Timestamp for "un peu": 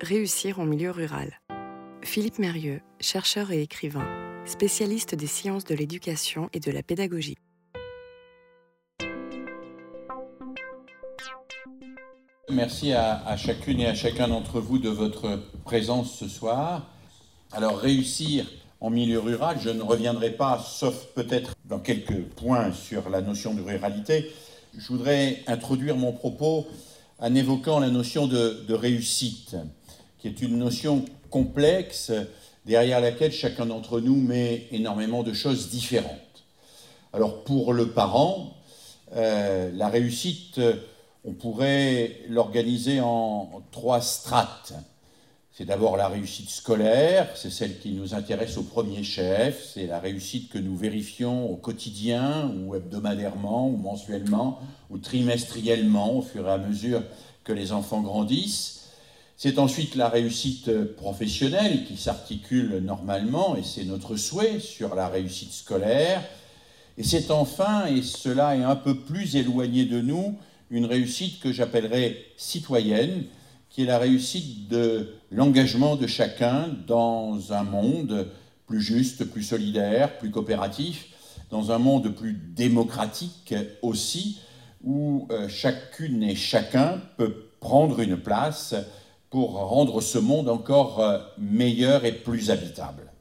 68.64-68.98